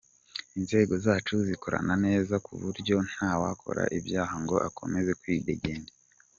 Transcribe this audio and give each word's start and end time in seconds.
Inzego 0.59 0.93
zacu 1.05 1.33
zikorana 1.47 1.93
neza 2.05 2.35
ku 2.45 2.53
buryo 2.61 2.95
nta 3.11 3.31
wakora 3.41 3.83
ibyaha 3.97 4.35
ngo 4.43 4.55
akomeze 4.67 5.11
kwidegembya. 5.21 5.91